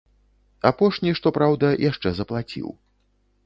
Апошні, 0.69 1.13
што 1.21 1.33
праўда, 1.37 1.67
яшчэ 1.89 2.09
заплаціў. 2.23 2.77